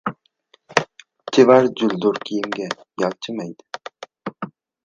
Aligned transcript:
•Chevar 1.31 1.63
juldur 1.81 2.15
kiyimga 2.25 2.65
yalchimaydi. 3.01 3.63